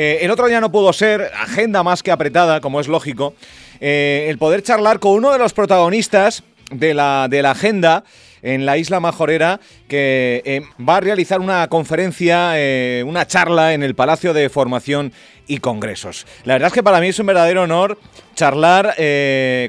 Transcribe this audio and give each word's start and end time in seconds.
Eh, 0.00 0.24
el 0.24 0.30
otro 0.30 0.46
día 0.46 0.60
no 0.60 0.70
pudo 0.70 0.92
ser, 0.92 1.32
agenda 1.36 1.82
más 1.82 2.04
que 2.04 2.12
apretada, 2.12 2.60
como 2.60 2.78
es 2.78 2.86
lógico, 2.86 3.34
eh, 3.80 4.28
el 4.28 4.38
poder 4.38 4.62
charlar 4.62 5.00
con 5.00 5.10
uno 5.14 5.32
de 5.32 5.40
los 5.40 5.52
protagonistas 5.52 6.44
de 6.70 6.94
la, 6.94 7.26
de 7.28 7.42
la 7.42 7.50
agenda 7.50 8.04
en 8.42 8.64
la 8.64 8.78
isla 8.78 9.00
Majorera, 9.00 9.58
que 9.88 10.40
eh, 10.44 10.62
va 10.88 10.98
a 10.98 11.00
realizar 11.00 11.40
una 11.40 11.66
conferencia, 11.66 12.54
una 13.04 13.26
charla 13.26 13.74
en 13.74 13.82
el 13.82 13.96
Palacio 13.96 14.32
de 14.32 14.48
Formación 14.48 15.12
y 15.48 15.58
Congresos. 15.58 16.28
La 16.44 16.54
verdad 16.54 16.68
es 16.68 16.74
que 16.74 16.84
para 16.84 17.00
mí 17.00 17.08
es 17.08 17.18
un 17.18 17.26
verdadero 17.26 17.64
honor 17.64 17.98
charlar 18.36 18.94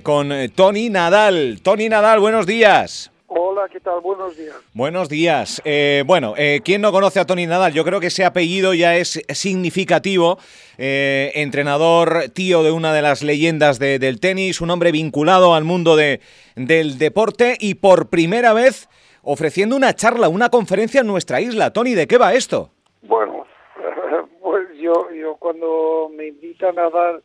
con 0.03 0.31
Tony 0.53 0.91
Nadal. 0.91 1.59
Tony 1.63 1.89
Nadal, 1.89 2.19
buenos 2.19 2.45
días. 2.45 3.09
Hola, 3.31 3.69
¿qué 3.71 3.79
tal? 3.79 4.01
Buenos 4.01 4.35
días. 4.35 4.55
Buenos 4.73 5.07
días. 5.07 5.61
Eh, 5.63 6.03
bueno, 6.07 6.33
eh, 6.35 6.61
¿quién 6.65 6.81
no 6.81 6.91
conoce 6.91 7.19
a 7.19 7.25
Tony 7.25 7.45
Nadal? 7.45 7.73
Yo 7.73 7.85
creo 7.85 7.99
que 7.99 8.07
ese 8.07 8.25
apellido 8.25 8.73
ya 8.73 8.95
es 8.95 9.21
significativo. 9.29 10.39
Eh, 10.79 11.31
entrenador, 11.35 12.29
tío 12.33 12.63
de 12.63 12.71
una 12.71 12.91
de 12.91 13.03
las 13.03 13.21
leyendas 13.21 13.77
del 13.77 14.19
tenis, 14.19 14.61
un 14.61 14.71
hombre 14.71 14.91
vinculado 14.91 15.53
al 15.53 15.63
mundo 15.63 15.95
de, 15.95 16.21
del 16.55 16.97
deporte 16.97 17.55
y 17.59 17.75
por 17.75 18.09
primera 18.09 18.53
vez 18.53 18.89
ofreciendo 19.21 19.75
una 19.75 19.93
charla, 19.93 20.27
una 20.27 20.49
conferencia 20.49 21.01
en 21.01 21.07
nuestra 21.07 21.39
isla. 21.39 21.71
Tony, 21.71 21.93
¿de 21.93 22.07
qué 22.07 22.17
va 22.17 22.33
esto? 22.33 22.71
Bueno, 23.03 23.45
pues 24.41 24.69
yo, 24.81 25.11
yo 25.11 25.35
cuando 25.35 26.09
me 26.15 26.29
invitan 26.29 26.79
a 26.79 26.89
dar 26.89 27.21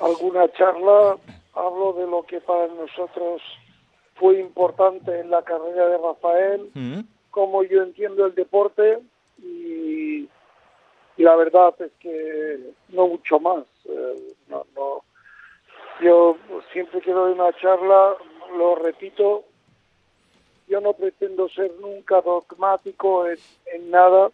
alguna 0.00 0.50
charla 0.54 1.16
hablo 1.54 1.92
de 1.92 2.06
lo 2.06 2.24
que 2.24 2.40
para 2.40 2.66
nosotros 2.66 3.40
fue 4.16 4.40
importante 4.40 5.20
en 5.20 5.30
la 5.30 5.42
carrera 5.42 5.88
de 5.88 5.98
Rafael, 5.98 6.70
mm. 6.74 7.00
como 7.30 7.62
yo 7.62 7.82
entiendo 7.82 8.26
el 8.26 8.34
deporte 8.34 8.98
y, 9.38 10.28
la 11.18 11.34
verdad 11.34 11.74
es 11.80 11.92
que 11.98 12.58
no 12.90 13.08
mucho 13.08 13.40
más. 13.40 13.64
Eh, 13.86 14.34
no, 14.48 14.66
no. 14.74 15.02
Yo 16.00 16.36
siempre 16.72 17.00
que 17.00 17.10
doy 17.10 17.32
una 17.32 17.52
charla, 17.54 18.16
lo 18.56 18.74
repito, 18.74 19.44
yo 20.68 20.80
no 20.80 20.92
pretendo 20.92 21.48
ser 21.48 21.72
nunca 21.80 22.20
dogmático 22.20 23.26
en, 23.26 23.38
en 23.72 23.90
nada. 23.90 24.30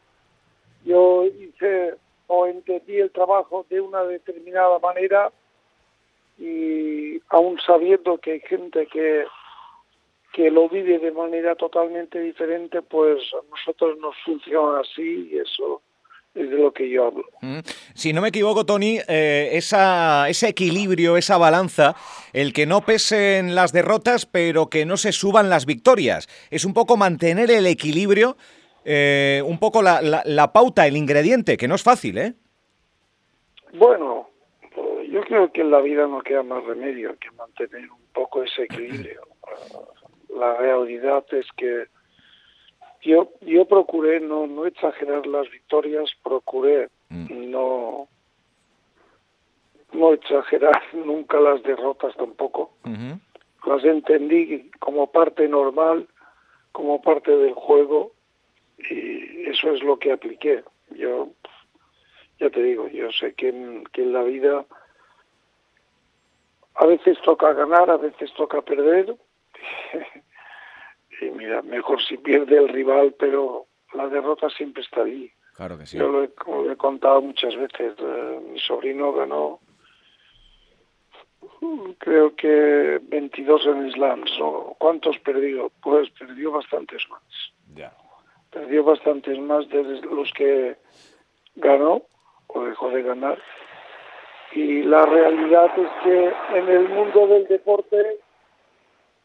Yo 0.84 1.24
hice 1.24 1.94
o 2.27 2.46
entendí 2.46 2.98
el 2.98 3.12
trabajo 3.12 3.64
de 3.70 3.80
una 3.80 4.02
determinada 4.02 4.78
manera 4.80 5.30
y 6.39 7.20
aún 7.28 7.61
sabiendo 7.64 8.19
que 8.19 8.33
hay 8.33 8.41
gente 8.41 8.86
que 8.86 9.24
que 10.33 10.50
lo 10.50 10.69
vive 10.69 10.98
de 10.98 11.12
manera 11.12 11.55
totalmente 11.55 12.19
diferente, 12.19 12.80
pues 12.83 13.19
a 13.34 13.50
nosotros 13.50 13.98
nos 13.98 14.16
funciona 14.25 14.80
así 14.80 15.28
y 15.30 15.39
eso 15.39 15.83
es 16.34 16.50
de 16.50 16.56
lo 16.56 16.72
que 16.72 16.89
yo 16.89 17.06
hablo. 17.06 17.24
Mm. 17.42 17.58
Si 17.94 18.12
no 18.12 18.22
me 18.22 18.28
equivoco, 18.28 18.64
Tony, 18.64 18.98
eh, 19.06 19.50
esa, 19.52 20.28
ese 20.30 20.48
equilibrio, 20.48 21.19
esa 21.19 21.36
balanza, 21.36 21.94
el 22.33 22.55
que 22.55 22.64
no 22.64 22.80
pesen 22.80 23.55
las 23.55 23.72
derrotas, 23.72 24.24
pero 24.24 24.69
que 24.69 24.86
no 24.86 24.97
se 24.97 25.12
suban 25.12 25.50
las 25.50 25.66
victorias, 25.66 26.28
es 26.50 26.64
un 26.64 26.72
poco 26.72 26.96
mantener 26.96 27.50
el 27.50 27.67
equilibrio, 27.67 28.36
eh, 28.84 29.42
un 29.44 29.58
poco 29.58 29.83
la, 29.83 30.22
la, 30.24 30.52
pauta, 30.52 30.86
el 30.86 30.96
ingrediente, 30.96 31.58
que 31.58 31.69
no 31.69 31.74
es 31.74 31.83
fácil, 31.83 32.17
¿eh? 32.19 32.34
Bueno, 33.74 34.28
yo 35.08 35.20
creo 35.22 35.52
que 35.52 35.61
en 35.61 35.70
la 35.70 35.80
vida 35.80 36.06
no 36.06 36.22
queda 36.22 36.42
más 36.42 36.64
remedio 36.64 37.17
que 37.19 37.30
mantener 37.33 37.91
un 37.91 38.06
poco 38.12 38.42
ese 38.42 38.64
equilibrio 38.64 39.22
la 40.43 40.57
realidad 40.57 41.25
es 41.31 41.47
que 41.57 41.87
yo 43.03 43.31
yo 43.41 43.65
procuré 43.67 44.21
no 44.21 44.47
no 44.47 44.67
exagerar 44.67 45.27
las 45.27 45.48
victorias 45.51 46.11
procuré 46.23 46.89
mm. 47.11 47.51
no 47.51 48.09
no 49.93 50.13
exagerar 50.13 50.83
nunca 50.93 51.39
las 51.39 51.63
derrotas 51.63 52.17
tampoco. 52.17 52.73
Las 53.67 53.85
entendí 53.85 54.70
como 54.81 55.07
parte 55.13 55.47
normal 55.47 56.08
como 56.73 57.01
parte 57.02 57.31
del 57.31 57.52
juego 57.52 58.13
y 58.79 59.48
eso 59.48 59.70
es 59.73 59.83
lo 59.83 59.98
que 59.98 60.11
apliqué. 60.11 60.64
Yo 60.91 61.29
ya 62.41 62.51
te 62.51 62.63
digo 62.63 62.89
yo 62.89 63.13
sé 63.13 63.35
que 63.35 63.48
que 63.92 64.02
en 64.02 64.13
la 64.13 64.23
vida 64.23 64.64
a 66.75 66.86
veces 66.86 67.20
toca 67.23 67.52
ganar 67.52 67.91
a 67.91 67.98
veces 67.98 68.33
toca 68.35 68.63
perder 68.63 69.14
y 71.22 71.30
mira, 71.30 71.62
mejor 71.62 72.02
si 72.02 72.16
pierde 72.16 72.56
el 72.56 72.68
rival, 72.68 73.14
pero 73.18 73.66
la 73.94 74.08
derrota 74.08 74.48
siempre 74.50 74.83
está 74.83 75.02
ahí. 75.02 75.30
Claro 75.55 75.78
que 75.78 75.86
sí. 75.86 75.98
Yo 75.98 76.08
lo 76.08 76.24
he, 76.24 76.77
contado 76.77 77.20
muchas 77.20 77.55
veces. 77.56 77.94
Eh, 77.98 78.40
mi 78.50 78.58
sobrino 78.58 79.12
ganó, 79.12 79.60
creo 81.98 82.34
que 82.34 83.00
22 83.02 83.66
en 83.66 83.92
slams. 83.92 84.33
¿Cuántos 84.78 85.18
perdió? 85.18 85.70
Pues 85.83 86.10
perdió 86.10 86.52
bastantes 86.52 87.02
más. 87.10 87.22
Ya. 87.74 87.92
Perdió 88.50 88.84
bastantes 88.84 89.39
más 89.39 89.68
de 89.68 89.83
los 89.83 90.33
que 90.33 90.77
ganó 91.56 92.02
o 92.48 92.64
dejó 92.64 92.90
de 92.90 93.02
ganar. 93.02 93.39
Y 94.54 94.83
la 94.83 95.06
realidad 95.06 95.70
es 95.78 95.89
que 96.02 96.58
en 96.58 96.68
el 96.68 96.89
mundo 96.89 97.27
del 97.27 97.46
deporte 97.46 98.18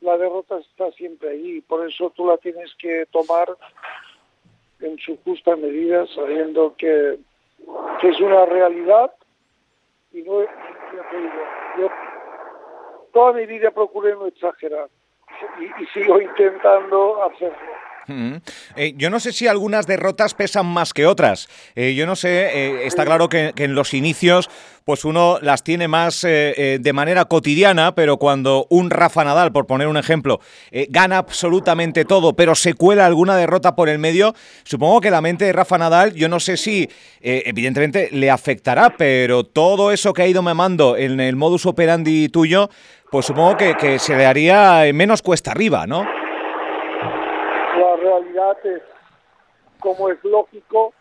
la 0.02 0.18
derrota 0.18 0.58
está 0.60 0.92
siempre 0.92 1.30
ahí, 1.30 1.62
por 1.62 1.88
eso 1.88 2.12
tú 2.12 2.28
la 2.28 2.38
tienes 2.38 2.74
que 2.76 3.06
tomar 3.12 3.50
en 4.80 4.98
su 5.00 5.18
justa 5.24 5.56
medida, 5.56 6.06
sabiendo 6.08 6.76
que, 6.78 7.20
es 8.04 8.20
una 8.22 8.46
realidad 8.46 9.12
y 10.14 10.22
no, 10.22 10.42
yo 10.42 11.90
toda 13.12 13.34
mi 13.34 13.46
vida 13.48 13.72
procuré 13.72 14.14
no 14.14 14.28
exagerar 14.28 14.90
y 15.80 15.86
sigo 15.88 16.22
intentando 16.22 17.24
hacerlo. 17.24 17.58
Eh, 18.76 18.94
yo 18.98 19.10
no 19.10 19.20
sé 19.20 19.34
si 19.34 19.48
algunas 19.48 19.88
derrotas 19.88 20.34
pesan 20.34 20.66
más 20.66 20.94
que 20.94 21.06
otras. 21.06 21.50
Eh, 21.76 21.94
yo 21.96 22.06
no 22.06 22.16
sé, 22.16 22.30
eh, 22.30 22.88
está 22.88 23.06
claro 23.06 23.30
que, 23.30 23.54
en 23.58 23.76
los 23.76 23.94
inicios 23.94 24.50
pues 24.86 25.04
uno 25.04 25.38
las 25.42 25.66
tiene 25.66 25.90
más 25.90 26.22
de 26.22 26.92
manera 26.94 27.26
cotidiana, 27.26 27.94
pero 27.94 28.16
cuando 28.16 28.68
un 28.70 28.90
Rafa 28.90 29.26
Nadal, 29.26 29.52
por 29.52 29.68
poner 29.68 29.90
un 29.90 29.98
ejemplo, 29.98 30.40
gana 30.88 31.18
absolutamente 31.18 32.06
todo, 32.06 32.38
pero 32.38 32.56
se 32.56 32.74
cuela 32.74 33.06
alguna 33.06 33.36
derrota 33.36 33.76
por 33.76 33.90
el 33.90 34.00
medio, 34.00 34.34
supongo 34.64 35.02
que 35.02 35.12
la 35.12 35.20
mente 35.20 35.44
de 35.44 35.52
Rafa 35.52 35.78
Nadal, 35.78 36.14
yo 36.14 36.30
no 36.30 36.40
sé 36.40 36.56
si 36.56 36.90
evidentemente 37.20 38.08
le 38.14 38.32
afectará, 38.32 38.96
pero 38.98 39.44
todo 39.44 39.92
eso 39.92 40.14
que 40.14 40.22
ha 40.22 40.28
ido 40.28 40.42
memando 40.42 40.96
en 40.96 41.20
el 41.20 41.36
modus 41.36 41.66
operandi 41.66 42.30
tuyo, 42.30 42.70
pues 43.12 43.26
supongo 43.26 43.58
que, 43.58 43.76
que 43.76 44.00
se 44.00 44.16
le 44.16 44.26
haría 44.26 44.86
menos 44.94 45.22
cuesta 45.22 45.52
arriba, 45.52 45.86
¿no? 45.86 46.17
Realidad 48.08 48.58
es, 48.66 48.82
como 49.80 50.10
es 50.10 50.24
lógico, 50.24 50.94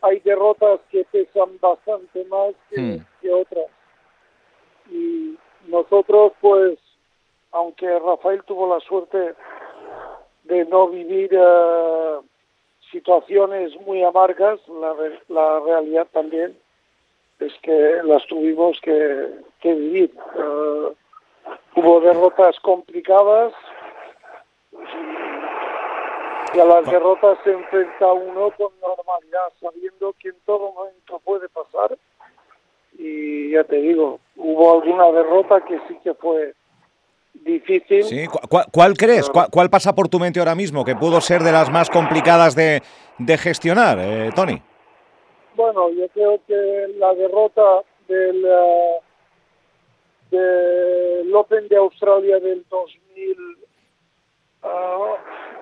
hay 0.00 0.20
derrotas 0.20 0.80
que 0.90 1.04
pesan 1.10 1.58
bastante 1.60 2.24
más 2.26 2.54
que, 2.70 2.80
hmm. 2.80 3.32
otras. 3.32 3.66
Y 4.90 5.36
nosotros, 5.66 6.32
pues, 6.40 6.78
aunque 7.52 7.98
Rafael 7.98 8.42
tuvo 8.44 8.72
la 8.72 8.80
suerte 8.80 9.34
de 10.44 10.64
no 10.64 10.88
vivir 10.88 11.30
eh, 11.32 12.18
situaciones 12.90 13.78
muy 13.82 14.02
amargas, 14.02 14.60
la, 14.68 14.94
la 15.28 15.60
realidad 15.60 16.06
también 16.12 16.56
es 17.40 17.52
que 17.62 18.00
las 18.04 18.26
tuvimos 18.26 18.80
que, 18.80 19.28
vivir. 19.62 20.12
Eh, 20.36 20.92
hubo 21.76 22.00
derrotas 22.00 22.58
complicadas, 22.60 23.52
y 26.54 26.60
a 26.60 26.64
las 26.64 26.86
derrotas 26.86 27.38
se 27.44 27.52
enfrenta 27.52 28.12
uno 28.12 28.50
con 28.56 28.72
normalidad, 28.80 29.52
sabiendo 29.60 30.14
que 30.18 30.28
en 30.28 30.36
todo 30.44 30.72
momento 30.72 31.20
puede 31.24 31.48
pasar. 31.48 31.96
Y 32.98 33.52
ya 33.52 33.64
te 33.64 33.76
digo, 33.76 34.18
hubo 34.36 34.74
alguna 34.74 35.10
derrota 35.12 35.60
que 35.60 35.78
sí 35.86 35.98
que 36.02 36.14
fue 36.14 36.54
difícil. 37.34 38.04
Sí, 38.04 38.26
¿Cuál, 38.72 38.96
crees? 38.96 39.30
¿Cuál, 39.30 39.70
pasa 39.70 39.94
por 39.94 40.08
tu 40.08 40.18
mente 40.18 40.38
ahora 40.40 40.54
mismo 40.54 40.84
que 40.84 40.96
pudo 40.96 41.20
ser 41.20 41.42
de 41.42 41.52
las 41.52 41.70
más 41.70 41.90
complicadas 41.90 42.54
de, 42.54 42.82
de 43.18 43.38
gestionar, 43.38 43.98
eh, 44.00 44.30
Tony? 44.34 44.60
Bueno, 45.54 45.90
yo 45.90 46.08
creo 46.08 46.40
que 46.46 46.94
la 46.96 47.14
derrota 47.14 47.82
del, 48.08 48.44
uh, 48.44 49.00
del 50.30 51.34
Open 51.34 51.68
de 51.68 51.76
Australia 51.76 52.38
del 52.40 52.64
2000 52.68 53.58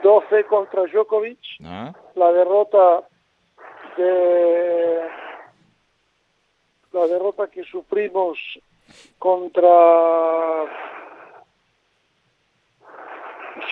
12 0.06 0.44
contra 0.44 0.86
Djokovic, 0.86 1.58
ah. 1.64 1.92
la 2.14 2.30
derrota 2.30 3.02
de 3.96 5.00
la 6.92 7.06
derrota 7.08 7.48
que 7.48 7.64
sufrimos 7.64 8.38
contra 9.18 10.64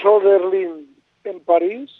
Soderlin 0.03 0.97
en 1.23 1.41
París, 1.45 1.91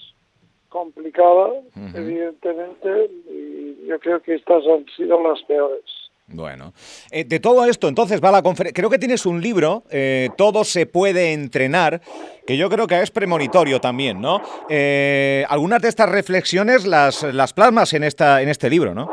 complicada, 0.69 1.53
evidentemente, 1.95 3.11
y 3.31 3.87
yo 3.87 4.01
creo 4.01 4.21
que 4.21 4.35
estas 4.35 4.67
han 4.67 4.85
sido 4.97 5.23
las 5.23 5.41
peores. 5.45 5.85
Bueno, 6.27 6.73
eh, 7.11 7.25
de 7.25 7.39
todo 7.39 7.67
esto, 7.67 7.87
entonces 7.87 8.23
va 8.23 8.31
la 8.31 8.43
conferencia. 8.43 8.75
Creo 8.75 8.89
que 8.89 8.99
tienes 8.99 9.27
un 9.27 9.43
libro, 9.43 9.83
eh, 9.91 10.31
Todo 10.39 10.65
se 10.65 10.87
puede 10.87 11.35
entrenar, 11.35 12.01
que 12.47 12.57
yo 12.57 12.71
creo 12.71 12.87
que 12.87 13.01
es 13.03 13.11
premonitorio 13.11 13.79
también, 13.79 14.23
¿no? 14.23 14.41
Eh, 14.71 15.45
algunas 15.51 15.83
de 15.83 15.89
estas 15.89 16.09
reflexiones 16.09 16.87
las, 16.87 17.23
las 17.23 17.53
plasmas 17.53 17.93
en, 17.93 18.05
esta, 18.05 18.41
en 18.41 18.49
este 18.49 18.71
libro, 18.71 18.95
¿no? 18.95 19.11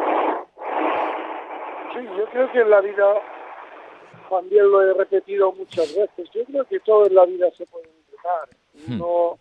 Sí, 1.93 1.99
yo 2.17 2.25
creo 2.31 2.49
que 2.53 2.61
en 2.61 2.69
la 2.69 2.79
vida, 2.79 3.13
también 4.29 4.71
lo 4.71 4.81
he 4.81 4.93
repetido 4.93 5.51
muchas 5.51 5.93
veces, 5.93 6.29
yo 6.33 6.45
creo 6.45 6.63
que 6.63 6.79
todo 6.79 7.07
en 7.07 7.15
la 7.15 7.25
vida 7.25 7.47
se 7.57 7.65
puede 7.65 7.89
entrenar. 7.89 8.47
Hmm. 8.87 9.01
Uno 9.01 9.37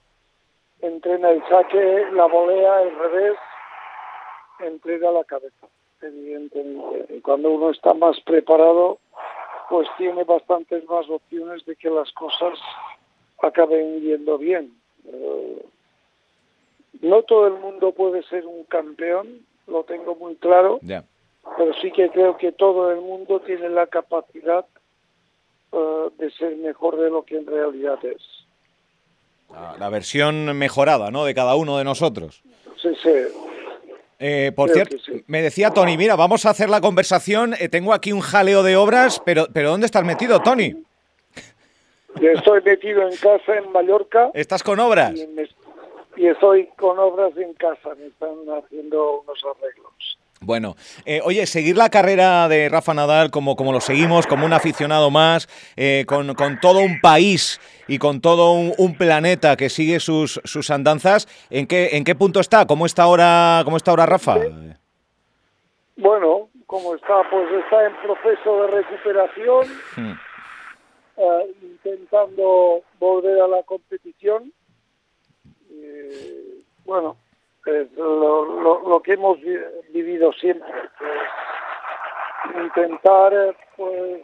entrena 0.83 1.31
el 1.31 1.43
saque, 1.49 2.07
la 2.15 2.27
volea, 2.27 2.83
el 2.83 2.99
revés, 2.99 3.37
entrega 4.59 5.13
la 5.13 5.23
cabeza 5.23 5.69
evidentemente. 6.03 7.15
Y 7.17 7.21
cuando 7.21 7.51
uno 7.51 7.71
está 7.71 7.95
más 7.95 8.21
preparado, 8.21 8.99
pues 9.69 9.89
tiene 9.99 10.25
bastantes 10.25 10.85
más 10.89 11.09
opciones 11.09 11.65
de 11.65 11.77
que 11.77 11.91
las 11.91 12.11
cosas 12.13 12.59
acaben 13.43 14.01
yendo 14.01 14.39
bien. 14.39 14.73
Eh, 15.07 15.65
no 17.03 17.23
todo 17.23 17.47
el 17.47 17.55
mundo 17.55 17.93
puede 17.93 18.23
ser 18.25 18.47
un 18.47 18.65
campeón, 18.65 19.47
lo 19.67 19.85
tengo 19.85 20.15
muy 20.17 20.35
claro, 20.37 20.81
pero 21.57 21.73
sí 21.81 21.91
que 21.93 22.11
creo 22.11 22.37
que 22.37 22.53
todo 22.53 22.91
el 22.91 23.01
mundo 23.01 23.41
tiene 23.41 23.69
la 23.69 23.87
capacidad 23.87 24.67
eh, 25.73 26.09
de 26.19 26.31
ser 26.33 26.57
mejor 26.57 26.99
de 26.99 27.11
lo 27.11 27.23
que 27.23 27.39
en 27.39 27.47
realidad 27.47 28.05
es. 28.05 28.23
La, 29.79 29.89
versión 29.89 30.57
mejorada, 30.57 31.11
¿no? 31.11 31.25
De 31.25 31.35
cada 31.35 31.57
uno 31.57 31.79
de 31.79 31.85
nosotros. 31.85 32.43
Sí, 32.81 32.91
sí. 33.03 33.11
Eh, 34.23 34.53
por 34.55 34.69
cierto, 34.69 34.97
me 35.27 35.41
decía 35.41 35.71
Tony, 35.71 35.97
mira, 35.97 36.15
vamos 36.15 36.45
a 36.45 36.51
hacer 36.51 36.69
la 36.69 36.83
conversación. 36.83 37.55
Eh, 37.59 37.71
tengo 37.71 37.95
aquí 37.95 38.13
un 38.13 38.21
jaleo 38.21 38.63
de 38.63 38.77
obras, 38.77 39.21
pero, 39.25 39.47
pero 39.53 39.71
¿dónde 39.71 39.87
estás 39.87 40.05
metido, 40.05 40.41
Tony? 40.41 40.75
estoy 42.21 42.61
metido 42.63 43.03
en 43.09 43.17
casa 43.17 43.57
en 43.57 43.73
Mallorca. 43.73 44.31
¿Estás 44.35 44.63
con 44.63 44.79
obras? 44.79 45.15
y 46.17 46.27
estoy 46.27 46.69
con 46.77 46.99
obras 46.99 47.35
en 47.39 47.55
casa, 47.55 47.95
me 47.99 48.09
están 48.09 48.37
haciendo 48.59 49.23
unos 49.23 49.43
arreglos. 49.43 50.19
Bueno, 50.43 50.75
eh, 51.05 51.21
oye, 51.23 51.45
seguir 51.45 51.77
la 51.77 51.91
carrera 51.91 52.49
de 52.49 52.71
Rafa 52.71 52.95
Nadal 52.95 53.31
como, 53.31 53.57
como 53.57 53.73
lo 53.73 53.81
seguimos, 53.83 54.27
como 54.27 54.47
un 54.47 54.55
aficionado 54.55 55.11
más, 55.11 55.47
eh, 55.77 56.07
con, 56.09 56.35
todo 56.63 56.79
un 56.79 56.99
país 57.03 57.61
y 57.87 57.99
con 57.99 58.23
todo 58.23 58.53
un, 58.53 58.97
planeta 58.97 59.59
que 59.59 59.69
sigue 59.69 60.01
sus, 60.01 60.41
sus 60.45 60.71
andanzas, 60.71 61.29
¿en 61.51 61.67
qué, 61.67 61.91
¿en 61.93 62.05
qué 62.05 62.15
punto 62.15 62.41
está? 62.41 62.67
¿Cómo 62.67 62.87
está 62.87 63.03
ahora, 63.03 63.61
cómo 63.67 63.77
está 63.77 63.91
ahora 63.91 64.07
Rafa? 64.07 64.39
Bueno, 65.97 66.49
¿cómo 66.65 66.95
está? 66.95 67.23
Pues 67.31 67.47
está 67.63 67.85
en 67.85 67.97
proceso 67.97 68.63
de 68.63 68.67
recuperación, 68.69 69.67
hmm. 69.97 70.13
eh, 71.19 71.55
intentando 71.61 72.81
volver 72.99 73.43
a 73.43 73.47
la 73.47 73.63
competición. 73.65 74.51
bueno, 76.87 77.19
lo, 77.67 78.89
lo, 78.89 79.03
que 79.03 79.13
hemos 79.13 79.39
vivido 79.91 80.33
siempre, 80.33 80.73
intentar, 82.55 83.57
pues, 83.77 84.23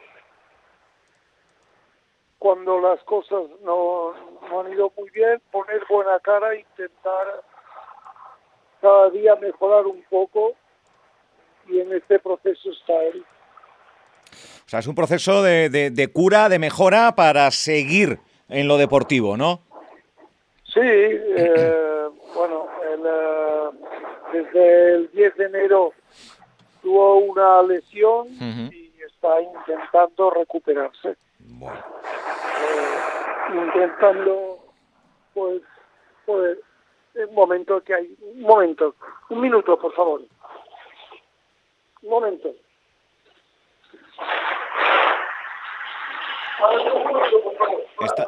cuando 2.38 2.81
las 2.81 3.03
cosas 3.05 3.43
no, 3.62 4.12
han 4.59 4.73
ido 4.73 4.93
muy 4.97 5.11
bien, 5.11 5.41
poner 5.50 5.83
buena 5.88 6.19
cara, 6.21 6.55
intentar 6.55 7.43
cada 8.81 9.11
día 9.11 9.35
mejorar 9.37 9.87
un 9.87 10.03
poco 10.09 10.55
y 11.69 11.81
en 11.81 11.93
este 11.93 12.19
proceso 12.19 12.71
está 12.71 13.03
él. 13.05 13.25
O 14.32 14.69
sea, 14.69 14.81
es 14.81 14.87
un 14.87 14.94
proceso 14.94 15.43
de, 15.43 15.69
de, 15.71 16.12
cura, 16.12 16.49
de 16.49 16.59
mejora 16.59 17.15
para 17.15 17.50
seguir 17.50 18.19
en 18.49 18.69
lo 18.69 18.77
deportivo, 18.77 19.37
¿no? 19.37 19.61
Sí, 20.73 20.81
eh, 20.82 21.95
bueno, 22.96 23.69
eh, 23.69 23.70
desde 24.32 24.94
el 24.94 25.10
10 25.12 25.37
de 25.37 25.44
enero 25.44 25.93
tuvo 26.82 27.16
una 27.16 27.62
lesión 27.62 28.28
y 28.28 28.93
está 29.02 29.40
intentando 29.40 30.31
recuperarse. 30.31 31.10
Eh, 31.10 31.16
intentando, 33.54 34.58
pues, 35.34 35.62
pues, 36.25 36.58
un 37.14 37.34
momento 37.34 37.82
que 37.82 37.94
hay, 37.94 38.16
un 38.20 38.43
momento, 38.43 38.94
un 39.31 39.40
minuto, 39.40 39.78
por 39.78 39.93
favor. 39.94 40.20
Un 42.02 42.10
momento. 42.10 42.54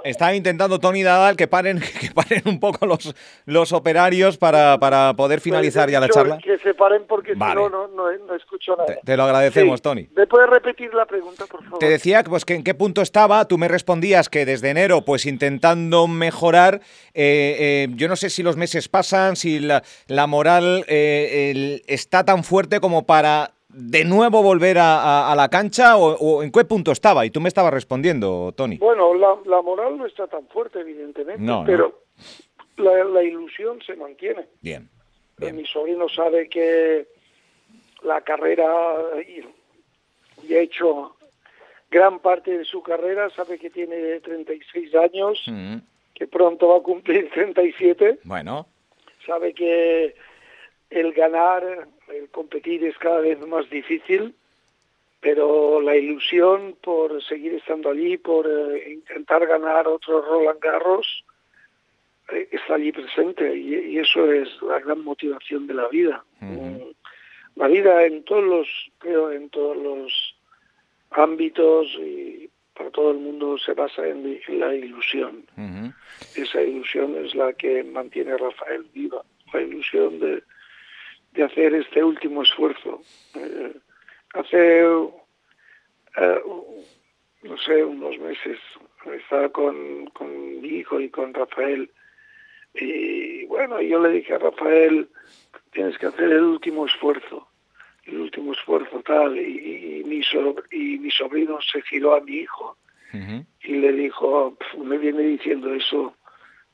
Está, 0.05 0.35
intentando 0.35 0.79
Tony 0.79 1.03
Dadal 1.03 1.37
que 1.37 1.47
paren, 1.47 1.81
que 2.01 2.11
paren 2.11 2.43
un 2.47 2.61
poco 2.61 2.87
los, 2.87 3.15
los 3.45 3.73
operarios 3.73 4.39
para, 4.39 4.79
para 4.79 5.15
poder 5.15 5.41
finalizar 5.41 5.91
ya 5.91 6.01
la 6.01 6.09
charla. 6.09 6.39
Que 6.39 6.59
se 6.59 6.75
paren 6.75 7.05
porque 7.07 7.35
si 7.35 7.39
no, 7.39 7.69
no, 7.69 8.35
escucho 8.35 8.77
nada. 8.77 8.97
Te, 9.05 9.17
lo 9.17 9.25
agradecemos, 9.25 9.83
Tony. 9.83 10.09
¿Me 10.17 10.27
puedes 10.27 10.49
repetir 10.49 10.93
la 10.95 11.07
pregunta, 11.07 11.47
por 11.47 11.63
favor? 11.63 11.79
Te 11.79 11.89
decía 11.89 12.23
pues, 12.25 12.45
que 12.45 12.55
en 12.55 12.65
qué 12.65 12.75
punto 12.75 13.03
estaba. 13.03 13.45
Tú 13.47 13.59
me 13.59 13.69
respondías 13.69 14.29
que 14.29 14.47
desde 14.47 14.71
enero, 14.71 15.03
pues 15.03 15.27
intentando 15.27 16.07
mejorar. 16.07 16.81
Eh, 17.15 17.57
eh, 17.59 17.89
yo 17.95 18.09
no 18.09 18.17
sé 18.17 18.31
si 18.31 18.43
los 18.43 18.57
meses 18.57 18.89
pasan, 18.89 19.37
si 19.37 19.61
la, 19.61 19.83
la 20.07 20.27
moral 20.27 20.85
eh, 20.89 21.83
está 21.87 22.25
tan 22.25 22.45
fuerte 22.45 22.81
como 22.81 23.07
para 23.07 23.53
de 23.69 24.05
nuevo 24.05 24.43
volver 24.43 24.79
a, 24.81 25.33
la 25.37 25.49
cancha 25.49 25.97
o, 25.97 26.43
en 26.43 26.51
qué 26.51 26.65
punto 26.65 26.93
estaba? 26.93 27.27
Y 27.27 27.31
tú 27.31 27.41
me 27.41 27.49
estabas 27.49 27.73
respondiendo, 27.73 28.53
Tony. 28.57 28.79
Bueno, 28.79 29.15
la, 29.15 29.63
moral 29.63 29.99
no 29.99 30.07
está 30.07 30.27
tan 30.27 30.47
fuerte, 30.49 30.81
evidentemente, 30.81 31.45
pero 31.67 32.01
La, 32.77 33.23
ilusión 33.23 33.81
se 33.83 33.97
mantiene. 33.97 34.47
Bien, 34.63 34.89
Mi 35.53 35.67
sobrino 35.67 36.09
sabe 36.09 36.49
que 36.49 37.07
la 38.03 38.21
carrera, 38.23 38.67
y, 39.27 40.55
ha 40.55 40.61
hecho 40.61 41.17
gran 41.91 42.21
parte 42.21 42.57
de 42.59 42.65
su 42.65 42.83
carrera, 42.83 43.29
sabe 43.31 43.59
que 43.59 43.71
tiene 43.71 44.21
36 44.21 44.95
años, 44.95 45.43
mm. 45.47 45.77
que 46.15 46.27
pronto 46.27 46.69
va 46.69 46.79
a 46.79 46.83
cumplir 46.83 47.31
37. 47.31 48.21
Bueno. 48.25 48.67
Sabe 49.27 49.53
que 49.53 50.15
el 50.89 51.13
ganar 51.13 51.87
el 52.11 52.29
competir 52.31 52.85
es 52.85 52.97
cada 52.99 53.21
vez 53.21 53.39
más 53.47 53.69
difícil, 53.71 54.35
pero 55.21 55.81
la 55.81 55.97
ilusión 55.97 56.77
por 56.83 57.23
seguir 57.25 57.55
estando 57.55 57.91
allí, 57.91 58.17
por 58.17 58.47
eh, 58.47 58.93
intentar 58.93 59.47
ganar 59.47 59.89
otro 59.89 60.23
Roland 60.23 60.61
Garros, 60.61 61.25
eh, 62.33 62.49
está 62.53 62.75
allí 62.75 62.93
presente 62.93 63.57
y, 63.57 63.99
eso 63.99 64.31
es 64.31 64.49
la 64.63 64.79
gran 64.81 65.03
motivación 65.03 65.67
de 65.67 65.75
la 65.75 65.89
vida. 65.89 66.25
Mm, 66.41 66.79
la 67.57 67.67
vida 67.67 68.05
en 68.05 68.23
todos 68.25 68.45
los, 68.45 68.69
creo, 68.99 69.33
en 69.33 69.51
todos 69.51 69.77
los 69.77 70.37
ámbitos 71.11 71.87
y 71.99 72.49
para 72.75 72.91
todo 72.91 73.11
el 73.11 73.19
mundo 73.19 73.59
se 73.59 73.73
basa 73.73 74.07
en, 74.07 74.41
la 74.49 74.73
ilusión. 74.75 75.45
Esa 76.37 76.63
ilusión 76.63 77.17
es 77.17 77.35
la 77.35 77.53
que 77.55 77.83
mantiene 77.83 78.33
a 78.33 78.37
Rafael 78.37 78.87
viva, 78.95 79.25
la 79.53 79.61
ilusión 79.61 80.21
de 80.21 80.45
de 81.33 81.45
hacer 81.45 81.75
este 81.75 82.03
último 82.03 82.43
esfuerzo. 82.43 83.01
Eh, 83.35 83.75
hace, 84.35 84.81
eh, 84.83 86.41
no 87.43 87.57
sé, 87.59 87.85
unos 87.85 88.19
meses 88.19 88.59
estaba 89.13 89.49
con, 89.51 90.07
con 90.07 90.61
mi 90.61 90.69
hijo 90.69 91.01
y 91.01 91.09
con 91.09 91.33
Rafael. 91.35 91.91
Y 92.75 93.47
bueno, 93.47 93.81
yo 93.81 94.01
le 94.01 94.11
dije 94.11 94.35
a 94.35 94.39
Rafael, 94.39 95.09
tienes 95.73 95.97
que 95.99 96.07
hacer 96.07 96.31
el 96.31 96.43
último 96.43 96.87
esfuerzo, 96.87 97.49
el 98.05 98.21
último 98.21 98.53
esfuerzo 98.53 99.03
tal, 99.03 99.39
y, 99.39 100.03
mi, 100.05 100.21
y 100.71 100.99
mi 100.99 101.11
sobrino 101.11 101.61
se 101.61 101.83
giró 101.83 102.15
a 102.15 102.21
mi 102.21 102.37
hijo 102.37 102.77
y 103.63 103.73
le 103.73 103.93
dijo, 103.93 104.57
me 104.77 104.99
viene 104.99 105.23
diciendo 105.23 105.73
eso 105.75 106.15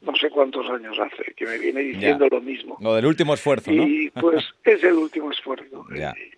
no 0.05 0.15
sé 0.17 0.31
cuántos 0.31 0.69
años 0.71 0.99
hace, 0.99 1.35
que 1.35 1.47
me 1.47 1.59
viene 1.59 1.81
diciendo 1.81 2.29
lo 2.31 2.41
mismo. 2.41 2.77
Lo 2.81 2.95
del 2.95 3.07
último 3.07 3.35
esfuerzo, 3.35 3.71
¿no? 3.73 3.87
Y 3.87 4.11
pues 4.11 4.45
es 4.65 4.83
el 4.85 4.95
último 4.95 5.31
esfuerzo. 5.31 5.87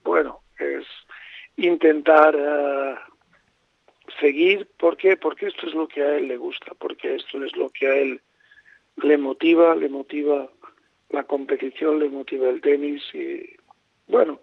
bueno, 0.04 0.40
es 0.58 0.86
intentar 1.56 2.36
eh, 2.38 2.94
seguir, 4.20 4.68
¿por 4.78 4.96
qué? 4.96 5.16
Porque 5.16 5.46
esto 5.46 5.66
es 5.66 5.74
lo 5.74 5.88
que 5.88 6.02
a 6.02 6.16
él 6.16 6.28
le 6.28 6.36
gusta, 6.36 6.72
porque 6.78 7.14
esto 7.16 7.42
es 7.44 7.56
lo 7.56 7.70
que 7.70 7.86
a 7.86 7.96
él 7.96 8.20
le 9.02 9.18
motiva, 9.18 9.74
le 9.74 9.88
motiva 9.88 10.48
la 11.10 11.24
competición, 11.24 11.98
le 11.98 12.08
motiva 12.08 12.48
el 12.48 12.60
tenis 12.60 13.02
y 13.14 13.56
bueno, 14.08 14.40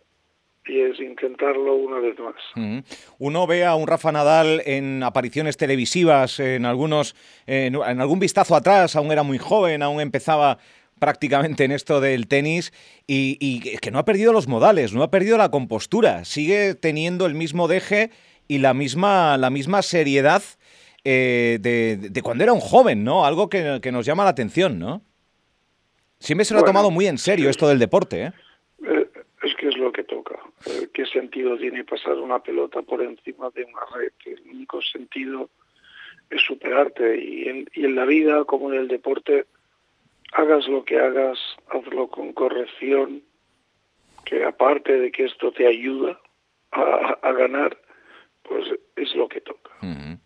y 0.65 0.79
es 0.79 0.99
intentarlo 0.99 1.75
una 1.75 1.99
vez 1.99 2.15
más. 2.19 2.83
Uno 3.19 3.47
ve 3.47 3.65
a 3.65 3.75
un 3.75 3.87
Rafa 3.87 4.11
Nadal 4.11 4.61
en 4.65 5.03
apariciones 5.03 5.57
televisivas, 5.57 6.39
en 6.39 6.65
algunos, 6.65 7.15
en, 7.45 7.75
algún 7.75 8.19
vistazo 8.19 8.55
atrás, 8.55 8.95
aún 8.95 9.11
era 9.11 9.23
muy 9.23 9.37
joven, 9.37 9.81
aún 9.81 9.99
empezaba 9.99 10.57
prácticamente 10.99 11.65
en 11.65 11.71
esto 11.71 11.99
del 11.99 12.27
tenis 12.27 12.71
y, 13.07 13.59
que 13.79 13.91
no 13.91 13.99
ha 13.99 14.05
perdido 14.05 14.31
los 14.31 14.47
modales, 14.47 14.93
no 14.93 15.03
ha 15.03 15.11
perdido 15.11 15.37
la 15.37 15.51
compostura, 15.51 16.23
sigue 16.23 16.75
teniendo 16.75 17.25
el 17.25 17.33
mismo 17.33 17.67
deje 17.67 18.11
y 18.47 18.59
la 18.59 18.73
misma, 18.73 19.37
la 19.37 19.49
misma 19.49 19.81
seriedad 19.81 20.43
eh, 21.03 21.57
de, 21.59 22.21
cuando 22.21 22.45
era 22.45 22.53
un 22.53 22.61
joven, 22.61 23.03
¿no? 23.03 23.25
Algo 23.25 23.49
que, 23.49 23.81
nos 23.91 24.05
llama 24.05 24.23
la 24.23 24.29
atención, 24.29 24.79
¿no? 24.79 25.01
Siempre 26.19 26.45
se 26.45 26.53
lo 26.53 26.61
ha 26.61 26.63
tomado 26.63 26.89
muy 26.89 27.07
en 27.07 27.17
serio 27.17 27.49
esto 27.49 27.67
del 27.67 27.79
deporte. 27.79 28.23
¿eh? 28.23 28.33
Que 29.63 29.69
es 29.69 29.77
lo 29.77 29.93
que 29.93 30.03
toca. 30.03 30.37
Eh, 30.65 30.89
¿Qué 30.93 31.05
sentido 31.05 31.57
tiene 31.57 31.85
pasar 31.85 32.17
una 32.17 32.39
pelota 32.39 32.81
por 32.81 33.01
encima 33.01 33.49
de 33.51 33.63
una 33.63 33.85
red? 33.95 34.11
El 34.25 34.41
único 34.49 34.81
sentido 34.81 35.49
es 36.29 36.41
superarte 36.41 37.17
y 37.17 37.47
en, 37.47 37.69
y 37.73 37.85
en 37.85 37.95
la 37.95 38.03
vida 38.03 38.43
como 38.43 38.73
en 38.73 38.79
el 38.81 38.89
deporte 38.89 39.45
hagas 40.33 40.67
lo 40.67 40.83
que 40.83 40.99
hagas, 40.99 41.39
hazlo 41.69 42.09
con 42.09 42.33
corrección, 42.33 43.23
que 44.25 44.43
aparte 44.43 44.99
de 44.99 45.13
que 45.13 45.23
esto 45.23 45.53
te 45.53 45.65
ayuda 45.65 46.19
a, 46.71 47.31
ganar, 47.31 47.77
pues 48.41 48.67
es 48.97 49.15
lo 49.15 49.29
que 49.29 49.39
toca. 49.39 49.71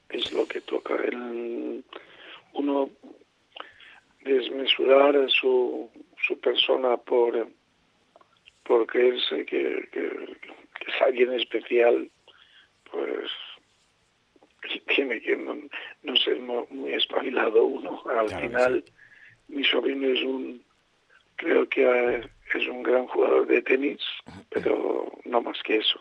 Es 0.10 0.34
lo 0.34 0.48
que 0.48 0.62
toca. 0.62 0.96
El, 0.96 1.84
uno 2.53 2.89
desmesurar 4.22 5.29
su, 5.29 5.91
su 6.25 6.39
persona 6.39 6.98
por, 6.98 7.48
por 8.68 8.86
creerse 8.86 9.46
que, 9.46 9.88
que, 9.92 10.36
es 10.88 11.02
alguien 11.02 11.34
especial, 11.34 12.10
pues 12.92 13.32
tiene 14.96 15.22
que 15.22 15.38
no, 15.38 16.16
ser 16.18 16.40
muy 16.40 16.94
espabilado 16.94 17.64
uno. 17.64 18.04
Al 18.10 18.30
final 18.30 18.84
mi 19.48 19.64
sobrino 19.64 20.08
es 20.08 20.22
un, 20.24 20.64
creo 21.38 21.68
que 21.70 22.30
es 22.54 22.68
un 22.68 22.84
gran 22.84 23.08
jugador 23.08 23.48
de 23.48 23.62
tenis, 23.62 24.02
pero 24.50 25.12
no 25.26 25.42
más 25.42 25.62
que 25.64 25.78
eso. 25.78 26.00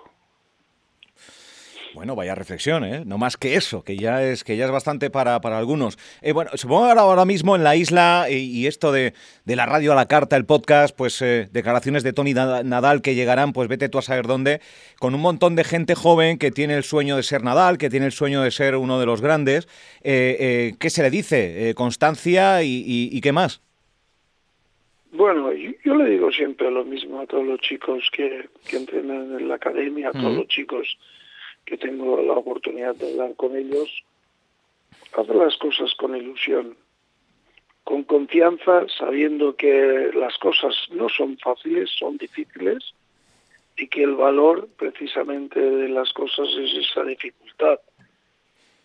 Bueno, 1.97 2.15
vaya 2.15 2.35
reflexión, 2.35 2.85
¿eh? 2.85 3.05
No 3.07 3.17
más 3.17 3.39
que 3.39 3.55
eso, 3.55 3.83
que 3.83 3.97
ya 3.97 4.23
es, 4.23 4.45
que 4.45 4.59
ya 4.59 4.67
es 4.67 4.71
bastante 4.71 5.09
para, 5.09 5.41
para 5.41 5.57
algunos. 5.57 5.97
Eh, 6.21 6.33
bueno, 6.33 6.51
supongo 6.53 6.85
ahora, 6.85 7.01
ahora 7.01 7.25
mismo 7.25 7.57
en 7.57 7.65
la 7.65 7.75
isla 7.75 8.27
y, 8.29 8.67
esto 8.67 8.93
de, 8.93 9.15
de, 9.47 9.57
la 9.57 9.65
radio 9.65 9.93
a 9.93 9.95
la 9.95 10.05
carta, 10.05 10.37
el 10.37 10.45
podcast, 10.45 10.95
pues 10.95 11.23
eh, 11.23 11.49
declaraciones 11.51 12.03
de 12.03 12.13
Tony 12.13 12.35
Nadal 12.35 13.01
que 13.01 13.15
llegarán, 13.15 13.55
pues 13.55 13.71
vete 13.71 13.89
tú 13.89 13.97
a 13.97 14.03
saber 14.03 14.27
dónde, 14.27 14.61
con 14.99 15.15
un 15.15 15.23
montón 15.23 15.57
de 15.57 15.65
gente 15.65 15.95
joven 15.95 16.37
que 16.37 16.51
tiene 16.51 16.77
el 16.77 16.83
sueño 16.83 17.17
de 17.17 17.23
ser 17.23 17.43
Nadal, 17.43 17.79
que 17.79 17.89
tiene 17.89 18.05
el 18.05 18.13
sueño 18.13 18.43
de 18.43 18.51
ser 18.51 18.77
uno 18.77 19.01
de 19.01 19.07
los 19.07 19.23
grandes. 19.23 19.67
Eh, 20.03 20.75
¿Qué 20.79 20.91
se 20.91 21.03
le 21.03 21.09
dice? 21.09 21.73
¿Constancia 21.75 22.63
y, 22.63 23.19
qué 23.23 23.33
más? 23.33 23.63
Bueno, 25.13 25.51
yo, 25.83 25.95
le 25.95 26.11
digo 26.11 26.31
siempre 26.31 26.71
lo 26.71 26.85
mismo 26.85 27.21
a 27.21 27.27
todos 27.27 27.47
los 27.47 27.59
chicos 27.61 28.11
que, 28.13 28.51
que 28.69 28.77
entrenan 28.77 29.41
en 29.41 29.49
la 29.49 29.55
academia, 29.55 30.11
a 30.11 30.13
todos 30.13 30.37
los 30.37 30.49
chicos 30.49 30.99
que 31.67 31.77
tengo 31.77 32.23
la 32.23 32.35
oportunidad 32.35 32.95
de 32.95 33.11
hablar 33.11 33.35
con 33.35 33.57
ellos, 33.57 34.05
haz 35.13 35.29
las 35.29 35.57
cosas 35.59 35.93
con 35.97 36.17
ilusión, 36.17 36.77
con 37.85 38.05
confianza, 38.05 38.87
sabiendo 38.99 39.57
que 39.57 40.11
las 40.15 40.39
cosas 40.39 40.75
no 40.91 41.09
son 41.09 41.37
fáciles, 41.39 41.91
son 41.99 42.17
difíciles 42.17 42.95
y 43.77 43.89
que 43.89 44.05
el 44.05 44.15
valor 44.15 44.69
precisamente 44.79 45.61
de 45.61 45.89
las 45.89 46.13
cosas 46.13 46.49
es 46.59 46.89
esa 46.89 47.05
dificultad. 47.05 47.81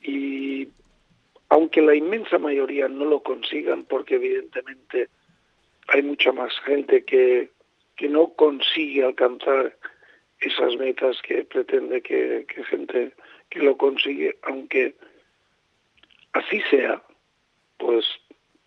Y 0.02 0.68
aunque 1.50 1.82
la 1.82 1.96
inmensa 1.96 2.40
mayoría 2.40 2.88
no 2.88 3.06
lo 3.06 3.22
consigan, 3.22 3.86
porque 3.86 4.16
evidentemente 4.16 5.10
hay 5.88 6.02
mucha 6.02 6.32
más 6.32 6.54
gente 6.66 7.04
que, 7.06 7.52
que 7.96 8.10
no 8.10 8.30
consigue 8.34 9.04
alcanzar 9.04 9.76
esas 10.41 10.75
metas 10.77 11.21
que 11.21 11.43
pretende 11.43 12.01
que, 12.01 12.45
gente 12.69 13.13
que 13.50 13.60
lo 13.60 13.77
consigue, 13.77 14.38
aunque 14.43 14.95
así 16.33 16.62
sea, 16.69 17.01
pues 17.77 18.05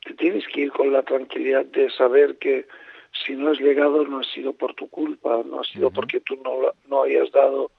te 0.05 0.15
tienes 0.15 0.47
que 0.49 0.63
ir 0.63 0.73
con 0.73 0.93
la 0.93 1.03
tranquilidad 1.03 1.65
de 1.67 1.91
saber 1.91 2.39
que 2.39 2.67
si 3.25 3.35
no 3.35 3.51
has 3.51 3.61
llegado 3.61 4.05
no 4.07 4.21
ha 4.21 4.25
sido 4.25 4.53
por 4.53 4.75
tu 4.75 4.89
culpa, 4.89 5.43
no 5.45 5.61
ha 5.61 5.65
sido 5.65 5.91
porque 5.91 6.21
tú 6.21 6.37
no, 6.45 6.73
no 6.89 7.03
hayas 7.03 7.31
dado 7.33 7.71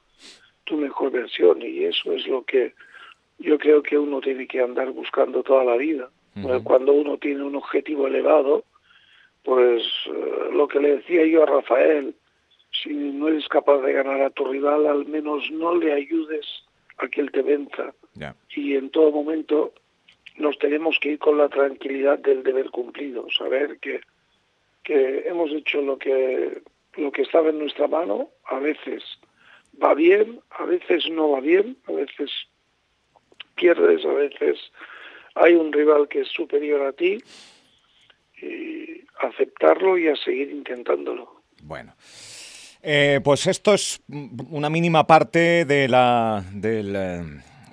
tu 0.66 0.78
mejor 0.78 1.12
versión. 1.12 1.62
Y 1.62 1.86
eso 1.86 2.12
es 2.14 2.28
lo 2.28 2.44
que 2.44 2.74
yo 3.40 3.58
creo 3.58 3.84
que 3.84 3.98
uno 3.98 4.22
tiene 4.22 4.48
que 4.48 4.62
andar 4.62 4.92
buscando 4.92 5.44
toda 5.44 5.64
la 5.64 5.78
vida. 5.78 6.10
Cuando 6.66 6.92
uno 6.92 7.18
tiene 7.18 7.44
un 7.44 7.56
objetivo 7.56 8.08
elevado, 8.08 8.66
pues 9.44 9.84
eh, 10.08 10.50
lo 10.52 10.68
que 10.68 10.82
le 10.82 10.98
decía 10.98 11.26
yo 11.26 11.44
a 11.44 11.46
Rafael, 11.46 12.14
si 12.82 12.90
no 12.94 13.28
eres 13.28 13.48
capaz 13.48 13.80
de 13.82 13.94
ganar 13.94 14.22
a 14.22 14.30
tu 14.30 14.46
rival, 14.46 14.88
al 14.88 15.06
menos 15.06 15.50
no 15.52 15.76
le 15.76 15.94
ayudes 15.94 16.46
a 16.98 17.08
que 17.08 17.22
él 17.22 17.32
te 17.32 17.42
venza. 17.42 17.94
Y 18.56 18.76
en 18.76 18.90
todo 18.90 19.12
momento 19.12 19.74
nos 20.38 20.58
tenemos 20.60 20.98
que 21.00 21.12
ir 21.14 21.20
con 21.20 21.38
la 21.38 21.50
tranquilidad 21.50 22.20
del 22.20 22.44
deber 22.44 22.70
cumplido, 22.70 23.28
saber 23.32 23.80
que, 23.80 24.02
que 24.84 25.28
hemos 25.28 25.52
hecho 25.52 25.82
lo 25.82 25.98
que, 25.98 26.62
lo 26.96 27.12
que 27.12 27.22
estaba 27.22 27.50
en 27.50 27.60
nuestra 27.60 27.88
mano, 27.88 28.30
a 28.46 28.60
veces 28.60 29.04
va 29.82 29.94
bien, 29.94 30.40
a 30.52 30.66
veces 30.66 31.10
no 31.10 31.32
va 31.32 31.42
bien, 31.42 31.78
a 31.88 31.92
veces 31.92 32.32
pierdes, 33.56 34.06
a 34.06 34.14
veces 34.14 34.60
hay 35.36 35.56
un 35.56 35.72
rival 35.72 36.08
que 36.08 36.22
es 36.22 36.30
superior 36.30 36.82
a 36.82 36.94
ti, 36.94 37.18
y 38.42 39.02
aceptarlo 39.20 39.98
y 39.98 40.08
a 40.08 40.16
seguir 40.16 40.52
intentándolo. 40.52 41.42
Bueno. 41.64 41.94
Eh, 42.88 43.20
pues 43.24 43.48
esto 43.48 43.74
es 43.74 44.00
una 44.52 44.70
mínima 44.70 45.08
parte 45.08 45.66
de 45.66 45.88
la, 45.88 46.44
del, 46.52 46.96
eh, 46.96 47.24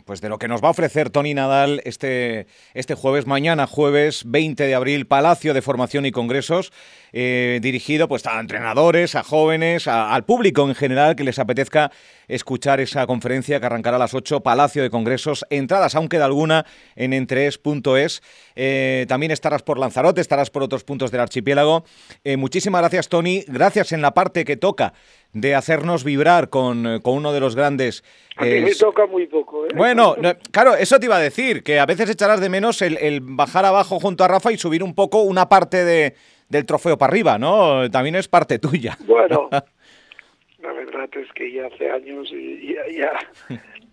pues 0.04 0.20
de 0.20 0.28
lo 0.28 0.38
que 0.38 0.48
nos 0.48 0.62
va 0.62 0.68
a 0.68 0.70
ofrecer 0.72 1.10
Tony 1.10 1.34
Nadal 1.34 1.80
este, 1.84 2.46
este 2.74 2.94
jueves, 2.94 3.26
mañana 3.26 3.66
jueves 3.66 4.22
20 4.26 4.66
de 4.66 4.74
abril, 4.74 5.06
Palacio 5.06 5.54
de 5.54 5.62
Formación 5.62 6.06
y 6.06 6.12
Congresos, 6.12 6.72
eh, 7.12 7.60
dirigido 7.62 8.08
pues 8.08 8.26
a 8.26 8.40
entrenadores, 8.40 9.14
a 9.14 9.22
jóvenes, 9.22 9.88
al 9.88 10.24
público 10.24 10.66
en 10.68 10.74
general 10.74 11.16
que 11.16 11.24
les 11.24 11.38
apetezca 11.38 11.90
escuchar 12.28 12.80
esa 12.80 13.06
conferencia 13.06 13.60
que 13.60 13.66
arrancará 13.66 13.96
a 13.96 14.00
las 14.00 14.14
8, 14.14 14.40
Palacio 14.40 14.82
de 14.82 14.90
Congresos, 14.90 15.44
entradas, 15.50 15.94
aunque 15.94 16.18
de 16.18 16.24
alguna, 16.24 16.64
en 16.96 17.12
entrees.es. 17.12 18.22
Eh, 18.54 19.06
también 19.08 19.32
estarás 19.32 19.62
por 19.62 19.78
Lanzarote, 19.78 20.20
estarás 20.20 20.50
por 20.50 20.62
otros 20.62 20.84
puntos 20.84 21.10
del 21.10 21.20
archipiélago. 21.20 21.84
Eh, 22.24 22.36
muchísimas 22.36 22.80
gracias, 22.80 23.08
Tony. 23.08 23.44
Gracias 23.48 23.92
en 23.92 24.02
la 24.02 24.14
parte 24.14 24.44
que 24.44 24.56
toca 24.56 24.94
de 25.32 25.54
hacernos 25.54 26.04
vibrar 26.04 26.50
con, 26.50 26.86
eh, 26.86 27.00
uno 27.04 27.32
de 27.32 27.40
los 27.40 27.56
grandes. 27.56 28.04
A 28.36 28.44
mí 28.44 28.60
me 28.60 28.74
toca 28.74 29.06
muy 29.06 29.26
poco. 29.26 29.66
¿eh? 29.66 29.70
Bueno, 29.74 30.14
claro, 30.50 30.74
eso 30.74 30.98
te 30.98 31.06
iba 31.06 31.16
a 31.16 31.20
decir, 31.20 31.62
que 31.62 31.78
a 31.78 31.86
veces 31.86 32.10
echarás 32.10 32.40
de 32.40 32.48
menos 32.48 32.82
el, 32.82 33.20
bajar 33.22 33.64
abajo 33.64 33.98
junto 34.00 34.24
a 34.24 34.28
Rafa 34.28 34.52
y 34.52 34.58
subir 34.58 34.82
un 34.82 34.94
poco 34.94 35.22
una 35.22 35.48
parte 35.48 35.84
de, 35.84 36.14
del 36.48 36.66
trofeo 36.66 36.98
para 36.98 37.10
arriba, 37.10 37.38
¿no? 37.38 37.90
También 37.90 38.16
es 38.16 38.28
parte 38.28 38.58
tuya. 38.58 38.96
Bueno, 39.06 39.48
la 40.62 40.72
verdad 40.72 41.08
es 41.14 41.32
que 41.34 41.52
ya 41.52 41.66
hace 41.66 41.90
años 41.90 42.30
y 42.32 42.74
ya, 42.96 43.12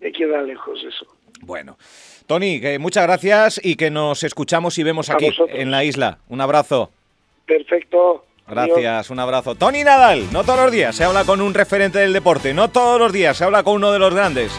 me 0.00 0.12
queda 0.12 0.42
lejos 0.42 0.82
eso. 0.86 1.06
Bueno, 1.42 1.78
Tony, 2.26 2.60
muchas 2.78 3.04
gracias 3.04 3.60
y 3.62 3.76
que 3.76 3.90
nos 3.90 4.24
escuchamos 4.24 4.78
y 4.78 4.82
vemos 4.82 5.08
aquí 5.08 5.30
en 5.48 5.70
la 5.70 5.84
isla. 5.84 6.18
Un 6.28 6.40
abrazo. 6.40 6.90
Perfecto. 7.46 8.24
Gracias, 8.50 9.10
un 9.10 9.20
abrazo. 9.20 9.54
Tony 9.54 9.84
Nadal, 9.84 10.26
no 10.32 10.42
todos 10.42 10.58
los 10.58 10.72
días 10.72 10.96
se 10.96 11.04
habla 11.04 11.24
con 11.24 11.40
un 11.40 11.54
referente 11.54 12.00
del 12.00 12.12
deporte, 12.12 12.52
no 12.52 12.68
todos 12.68 12.98
los 12.98 13.12
días 13.12 13.36
se 13.36 13.44
habla 13.44 13.62
con 13.62 13.74
uno 13.74 13.92
de 13.92 14.00
los 14.00 14.12
grandes. 14.12 14.50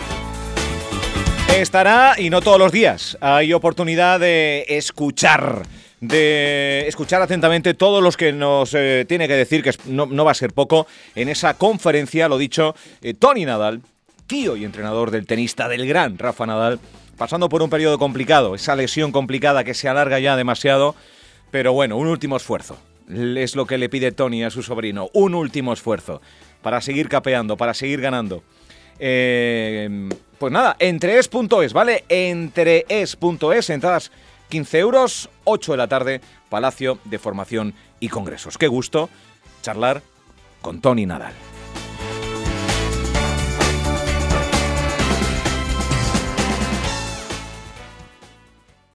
Estará, 1.54 2.16
y 2.18 2.30
no 2.30 2.42
todos 2.42 2.58
los 2.58 2.72
días, 2.72 3.18
hay 3.20 3.52
oportunidad 3.52 4.22
de 4.22 4.66
escuchar, 4.70 5.64
de 6.00 6.86
escuchar 6.88 7.22
atentamente 7.22 7.74
todos 7.74 8.02
los 8.02 8.16
que 8.16 8.32
nos 8.32 8.74
eh, 8.74 9.06
tiene 9.10 9.28
que 9.28 9.36
decir, 9.36 9.62
que 9.62 9.74
no, 9.88 10.24
va 10.24 10.32
a 10.32 10.36
ser 10.36 10.54
poco, 10.54 10.88
en 11.14 11.28
esa 11.28 11.56
conferencia, 11.56 12.30
lo 12.30 12.38
dicho, 12.38 12.74
eh, 13.02 13.14
Tony 13.14 13.44
Nadal, 13.44 13.82
tío 14.26 14.56
y 14.56 14.64
entrenador 14.64 15.12
del 15.12 15.28
tenista 15.28 15.68
del 15.68 15.86
gran 15.86 16.18
Rafa 16.18 16.46
Nadal, 16.46 16.80
pasando 17.18 17.50
por 17.50 17.62
un 17.62 17.70
periodo 17.70 18.00
complicado, 18.00 18.56
esa 18.56 18.78
lesión 18.78 19.12
complicada 19.12 19.66
que 19.66 19.74
se 19.74 19.90
alarga 19.90 20.20
ya 20.20 20.38
demasiado, 20.38 20.96
pero 21.52 21.74
bueno, 21.74 21.98
un 21.98 22.08
último 22.08 22.38
esfuerzo 22.38 22.78
es 23.10 23.56
lo 23.56 23.66
que 23.66 23.78
le 23.78 23.90
pide 23.90 24.12
Tony 24.12 24.44
a 24.44 24.50
su 24.50 24.64
sobrino. 24.64 25.10
Un 25.14 25.36
último 25.36 25.74
esfuerzo 25.74 26.22
para 26.62 26.82
seguir 26.82 27.10
capeando, 27.10 27.58
para 27.58 27.74
seguir 27.74 28.02
ganando. 28.02 28.44
Eh, 29.00 30.10
pues 30.38 30.52
nada, 30.52 30.76
entrees.es, 30.80 31.74
¿vale? 31.74 32.06
Entrees.es, 32.10 33.70
entradas 33.70 34.12
15 34.50 34.80
euros, 34.80 35.30
8 35.44 35.72
de 35.72 35.78
la 35.78 35.88
tarde, 35.88 36.22
Palacio 36.50 37.00
de 37.06 37.20
Formación 37.20 37.74
y 38.00 38.10
Congresos. 38.10 38.58
Qué 38.58 38.68
gusto 38.68 39.10
charlar 39.62 40.02
con 40.62 40.82
Tony 40.82 41.06
Nadal. 41.06 41.34